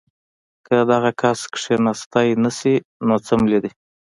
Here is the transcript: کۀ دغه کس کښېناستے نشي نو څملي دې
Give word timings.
کۀ 0.65 0.77
دغه 0.91 1.11
کس 1.19 1.39
کښېناستے 1.53 2.23
نشي 2.43 2.75
نو 3.07 3.15
څملي 3.25 3.59
دې 3.63 3.71